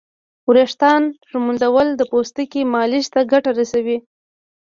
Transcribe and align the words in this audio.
د 0.45 0.47
ویښتانو 0.55 1.07
ږمنځول 1.31 1.87
د 1.95 2.01
پوستکي 2.11 2.61
مالش 2.73 3.05
ته 3.13 3.21
ګټه 3.31 3.51
رسوي. 3.59 3.97